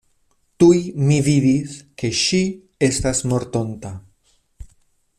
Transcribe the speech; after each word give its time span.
Tuj 0.63 0.77
mi 1.09 1.19
vidis, 1.27 1.75
ke 2.03 2.11
ŝi 2.21 2.41
estas 2.91 3.23
mortonta. 3.35 3.93